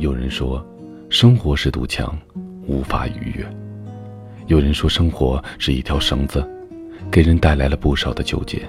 [0.00, 0.66] 有人说，
[1.10, 2.18] 生活是堵墙，
[2.66, 3.44] 无法逾越；
[4.46, 6.42] 有人说，生活是一条绳子，
[7.10, 8.60] 给人带来了不少的纠结；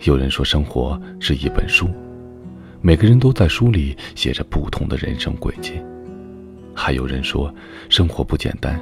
[0.00, 1.88] 有人说，生活是一本书，
[2.82, 5.82] 每个人都在书里写着不同的人生轨迹；
[6.74, 7.50] 还有人说，
[7.88, 8.78] 生活不简单，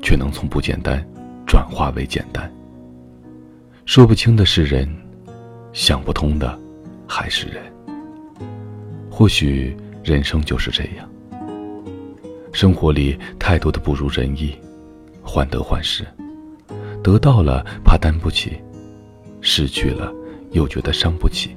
[0.00, 1.06] 却能从不简单
[1.46, 2.50] 转化为简单。
[3.84, 4.88] 说不清的是人，
[5.74, 6.58] 想不通的
[7.06, 7.62] 还是人。
[9.10, 11.08] 或许人生就是这样，
[12.52, 14.54] 生活里太多的不如人意，
[15.22, 16.04] 患得患失，
[17.02, 18.60] 得到了怕担不起，
[19.40, 20.12] 失去了
[20.50, 21.56] 又觉得伤不起。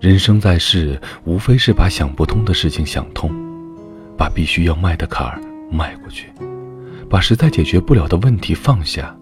[0.00, 3.30] 人生在世，无非是把想不通的事情想通，
[4.16, 6.30] 把必须要迈的坎儿迈过去，
[7.08, 9.16] 把实在解决不了的问题放下。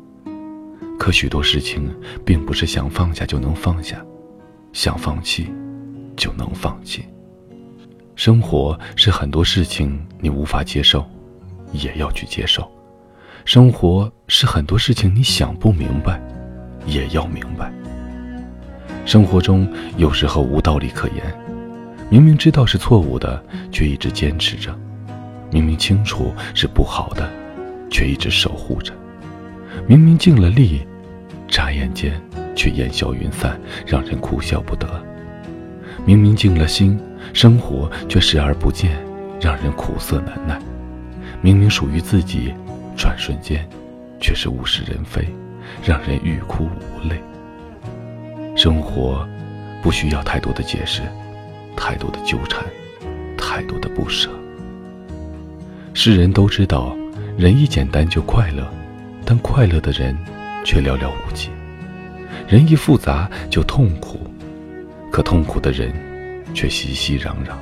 [0.99, 1.91] 可许多事情，
[2.25, 4.05] 并不是想放下就能放下，
[4.73, 5.53] 想放弃。
[6.17, 7.05] 就能放弃。
[8.19, 11.09] 生活是很多事情你无法接受，
[11.71, 12.65] 也要去接受；
[13.45, 16.21] 生活是很多事情你想不明白，
[16.85, 17.73] 也要明白。
[19.07, 21.33] 生活中有时候无道理可言，
[22.11, 24.73] 明明知道是错误的，却一直坚持着；
[25.53, 27.31] 明明清楚是不好的，
[27.89, 28.93] 却一直守护着；
[29.87, 30.85] 明明尽了力，
[31.47, 32.21] 眨眼间
[32.57, 34.89] 却烟消云散，让人哭笑不得。
[36.05, 36.99] 明明尽了心，
[37.33, 38.99] 生活却视而不见，
[39.41, 40.57] 让人苦涩难耐；
[41.41, 42.53] 明明属于自己，
[42.97, 43.69] 转瞬间
[44.21, 45.29] 却是物是人非，
[45.85, 47.21] 让人欲哭无泪。
[48.57, 49.27] 生活
[49.83, 51.03] 不需要太多的解释，
[51.77, 52.65] 太多的纠缠，
[53.37, 54.29] 太多的不舍。
[55.95, 56.97] 世人都知道，
[57.37, 58.67] 人一简单就快乐，
[59.25, 60.17] 但快乐的人
[60.65, 61.51] 却寥寥无几；
[62.49, 64.19] 人一复杂就痛苦。
[65.11, 65.93] 可痛苦的人，
[66.55, 67.53] 却熙熙攘攘。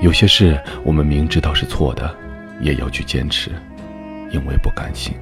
[0.00, 2.14] 有些事我们明知道是错的，
[2.60, 3.50] 也要去坚持，
[4.30, 5.14] 因为不甘心；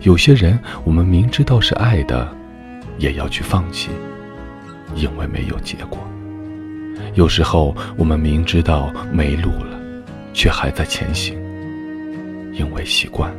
[0.00, 2.28] 有些人我们明知道是爱的，
[2.98, 3.90] 也要去放弃，
[4.94, 5.98] 因为没有结果。
[7.14, 9.78] 有时候我们明知道没路了，
[10.32, 11.34] 却还在前行，
[12.52, 13.36] 因为习惯了。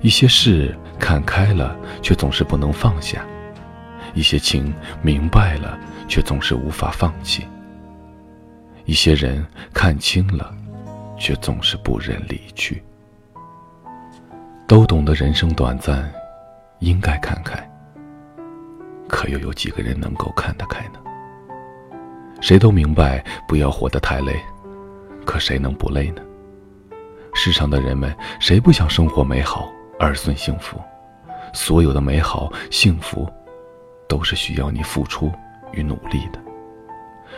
[0.00, 3.24] 一些事看开了，却总是不能放下。
[4.14, 7.42] 一些情明白了，却总是无法放弃；
[8.84, 10.54] 一些人看清了，
[11.18, 12.82] 却总是不忍离去。
[14.66, 16.10] 都懂得人生短暂，
[16.78, 17.58] 应该看开。
[19.08, 20.98] 可又有几个人能够看得开呢？
[22.40, 24.40] 谁都明白不要活得太累，
[25.26, 26.22] 可谁能不累呢？
[27.34, 30.80] 世上的人们，谁不想生活美好、儿孙幸福？
[31.52, 33.28] 所有的美好、幸福。
[34.08, 35.32] 都是需要你付出
[35.72, 36.38] 与努力的。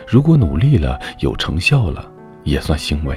[0.07, 2.09] 如果努力了有成效了，
[2.43, 3.15] 也算欣慰；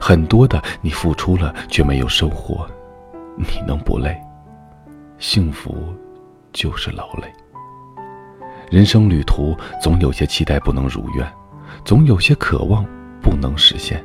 [0.00, 2.68] 很多的你付出了却没有收获，
[3.36, 4.18] 你能不累？
[5.18, 5.94] 幸福
[6.52, 7.32] 就是劳累。
[8.70, 11.32] 人生旅途总有些期待不能如愿，
[11.84, 12.84] 总有些渴望
[13.20, 14.04] 不能实现。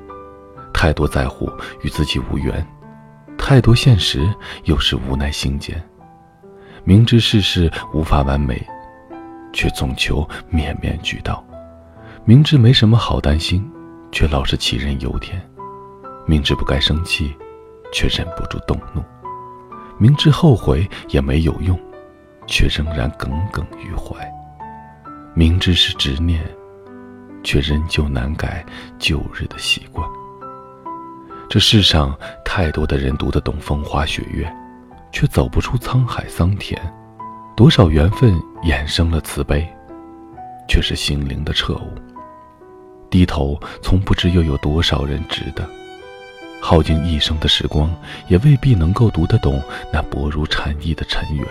[0.74, 1.50] 太多在乎
[1.84, 2.66] 与自己无缘，
[3.38, 4.28] 太多现实
[4.66, 5.82] 又是无奈心间。
[6.88, 8.64] 明知世事无法完美，
[9.52, 11.44] 却总求面面俱到；
[12.26, 13.68] 明知没什么好担心，
[14.12, 15.36] 却老是杞人忧天；
[16.28, 17.36] 明知不该生气，
[17.92, 19.02] 却忍不住动怒；
[19.98, 21.76] 明知后悔也没有用，
[22.46, 24.24] 却仍然耿耿于怀；
[25.34, 26.40] 明知是执念，
[27.44, 28.64] 却仍旧难改
[29.00, 30.08] 旧日的习惯。
[31.50, 34.48] 这世上太多的人读得懂风花雪月。
[35.16, 36.78] 却走不出沧海桑田，
[37.56, 39.66] 多少缘分衍生了慈悲，
[40.68, 41.94] 却是心灵的彻悟。
[43.10, 45.66] 低头从不知又有多少人值得，
[46.62, 47.90] 耗尽一生的时光，
[48.28, 51.48] 也未必能够读得懂那薄如蝉翼的尘缘。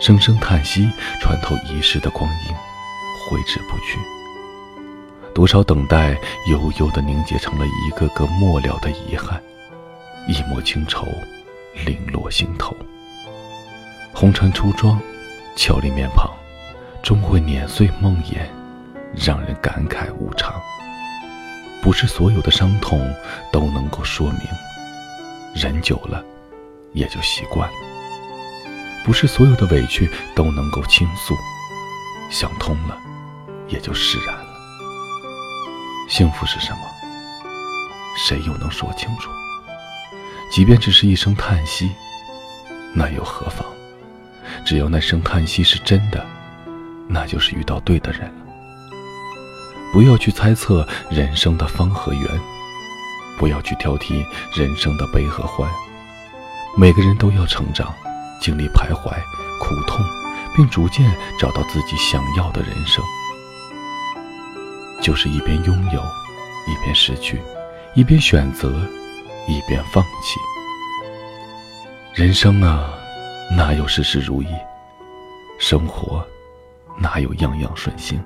[0.00, 0.88] 声声叹息
[1.20, 2.54] 穿透一世的光阴，
[3.28, 3.98] 挥之不去。
[5.34, 6.16] 多少等待
[6.48, 9.42] 悠悠的凝结成了一个个末了的遗憾，
[10.28, 11.04] 一抹清愁。
[11.84, 12.74] 零落心头，
[14.14, 14.98] 红尘初妆，
[15.56, 16.30] 俏丽面庞，
[17.02, 18.38] 终会碾碎梦魇，
[19.14, 20.54] 让人感慨无常。
[21.82, 23.14] 不是所有的伤痛
[23.52, 24.40] 都能够说明，
[25.54, 26.24] 忍久了
[26.92, 27.76] 也就习惯了；
[29.04, 31.36] 不是所有的委屈都能够倾诉，
[32.30, 32.98] 想通了
[33.68, 34.56] 也就释然了。
[36.08, 36.78] 幸福是什么？
[38.16, 39.30] 谁又能说清楚？
[40.50, 41.90] 即便只是一声叹息，
[42.94, 43.66] 那又何妨？
[44.64, 46.24] 只要那声叹息是真的，
[47.08, 48.46] 那就是遇到对的人了。
[49.92, 52.22] 不要去猜测人生的方和圆，
[53.38, 55.70] 不要去挑剔人生的悲和欢。
[56.76, 57.94] 每个人都要成长，
[58.40, 59.10] 经历徘徊、
[59.60, 60.04] 苦痛，
[60.54, 63.04] 并逐渐找到自己想要的人生。
[65.02, 66.00] 就是一边拥有，
[66.66, 67.40] 一边失去，
[67.94, 68.72] 一边选择，
[69.46, 70.38] 一边放弃。
[72.14, 72.92] 人生啊，
[73.56, 74.48] 哪有事事如意？
[75.58, 76.24] 生活
[76.98, 78.22] 哪有样样顺心？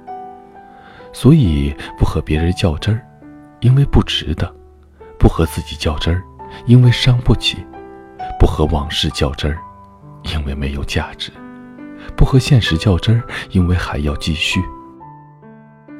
[1.12, 3.06] 所以不和别人较真儿，
[3.60, 4.46] 因为不值得；
[5.18, 6.22] 不和自己较真儿，
[6.66, 7.56] 因为伤不起；
[8.38, 9.58] 不和往事较真儿，
[10.22, 11.32] 因为没有价值；
[12.16, 14.60] 不和现实较真儿，因为还要继续。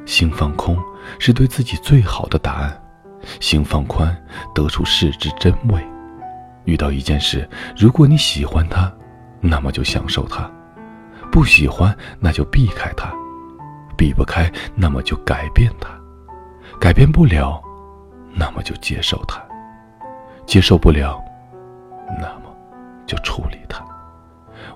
[0.05, 0.77] 心放空
[1.19, 2.80] 是对自己最好的答案，
[3.39, 4.15] 心放宽
[4.53, 5.85] 得出事之真味。
[6.65, 8.91] 遇到一件事，如果你喜欢它，
[9.39, 10.49] 那么就享受它；
[11.31, 13.11] 不喜欢，那就避开它。
[13.97, 15.89] 避不开，那么就改变它；
[16.79, 17.61] 改变不了，
[18.33, 19.39] 那么就接受它；
[20.45, 21.23] 接受不了，
[22.19, 22.55] 那么
[23.05, 23.83] 就处理它；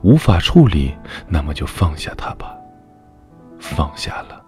[0.01, 0.95] 无法处理，
[1.27, 2.55] 那么就放下它吧。
[3.59, 4.43] 放下了，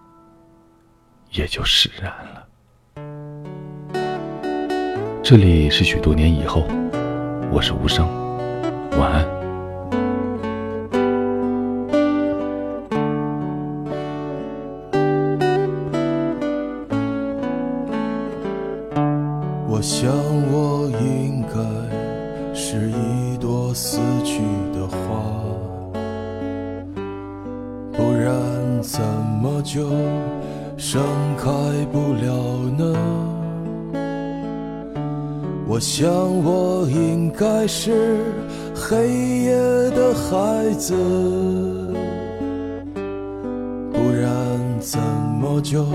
[1.31, 2.45] 也就释然了。
[5.29, 6.63] 这里是许多年以后，
[7.51, 8.07] 我是无声，
[8.97, 9.25] 晚安。
[19.67, 20.09] 我想，
[35.77, 36.09] 我想，
[36.43, 38.17] 我应该是
[38.73, 39.11] 黑
[39.43, 39.51] 夜
[39.91, 40.95] 的孩子，
[43.93, 44.27] 不然
[44.79, 44.99] 怎
[45.39, 45.85] 么就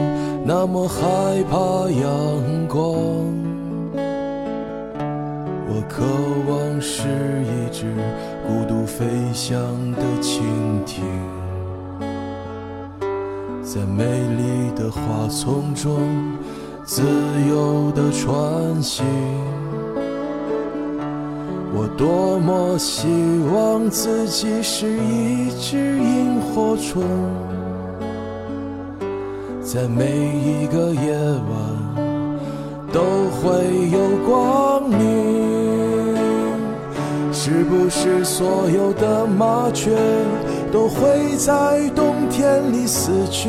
[0.45, 1.03] 那么害
[1.51, 2.85] 怕阳光？
[5.67, 6.05] 我渴
[6.49, 7.09] 望是
[7.43, 7.93] 一只
[8.47, 9.59] 孤独飞翔
[9.91, 10.45] 的蜻
[10.87, 11.03] 蜓，
[13.65, 15.99] 在美丽的花丛中
[16.85, 17.03] 自
[17.49, 19.07] 由的穿行。
[21.75, 23.07] 我多么希
[23.55, 27.03] 望自己是一只萤火虫，
[29.63, 31.55] 在每一个夜晚
[32.93, 33.01] 都
[33.39, 35.01] 会有光明。
[37.33, 39.91] 是不是所有的麻雀
[40.71, 43.49] 都会在冬天里死去？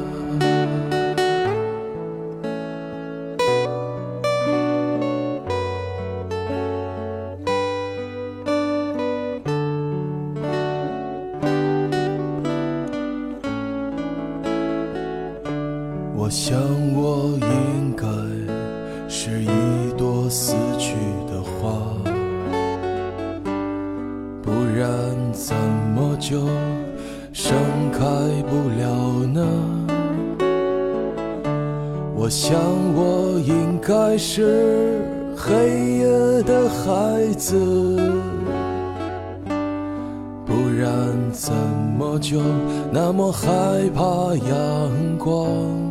[16.61, 18.05] 我想，我应该
[19.09, 20.93] 是一朵死去
[21.27, 21.71] 的花，
[24.43, 24.87] 不然
[25.33, 25.55] 怎
[25.95, 26.39] 么就
[27.33, 27.57] 盛
[27.91, 28.05] 开
[28.47, 29.47] 不了呢？
[32.15, 32.59] 我想，
[32.93, 35.01] 我应该是
[35.35, 35.55] 黑
[35.97, 37.57] 夜的孩子，
[40.45, 40.93] 不然
[41.31, 41.51] 怎
[41.97, 42.39] 么就
[42.91, 43.49] 那么害
[43.95, 45.90] 怕阳光？